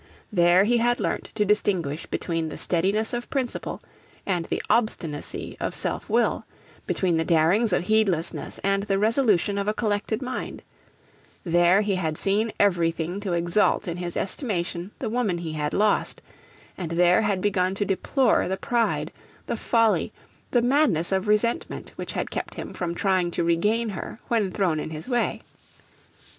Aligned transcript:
There 0.33 0.63
he 0.63 0.77
had 0.77 0.99
learnt 0.99 1.25
to 1.35 1.45
distinguish 1.45 2.07
between 2.07 2.49
the 2.49 2.57
steadiness 2.57 3.13
of 3.13 3.29
principle 3.29 3.79
and 4.25 4.45
the 4.45 4.59
obstinacy 4.67 5.55
of 5.59 5.75
self 5.75 6.09
will, 6.09 6.43
between 6.87 7.17
the 7.17 7.23
darings 7.23 7.71
of 7.71 7.83
heedlessness 7.83 8.59
and 8.63 8.81
the 8.81 8.97
resolution 8.97 9.59
of 9.59 9.67
a 9.67 9.75
collected 9.75 10.19
mind; 10.23 10.63
there 11.43 11.81
he 11.81 11.93
had 11.97 12.17
seen 12.17 12.51
everything 12.59 13.19
to 13.19 13.33
exalt 13.33 13.87
in 13.87 13.97
his 13.97 14.17
estimation 14.17 14.89
the 14.97 15.07
woman 15.07 15.37
he 15.37 15.51
had 15.51 15.71
lost, 15.71 16.19
and 16.79 16.93
there 16.93 17.21
had 17.21 17.39
begun 17.39 17.75
to 17.75 17.85
deplore 17.85 18.47
the 18.47 18.57
pride, 18.57 19.11
the 19.45 19.55
folly, 19.55 20.11
the 20.49 20.63
madness 20.63 21.11
of 21.11 21.27
resentment, 21.27 21.91
which 21.95 22.13
had 22.13 22.31
kept 22.31 22.55
him 22.55 22.73
from 22.73 22.95
trying 22.95 23.29
to 23.29 23.43
regain 23.43 23.89
her 23.89 24.19
when 24.29 24.51
thrown 24.51 24.79
in 24.79 24.89
his 24.89 25.07
way. 25.07 25.43